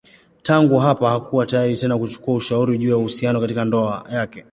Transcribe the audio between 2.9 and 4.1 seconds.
uhusiano katika ndoa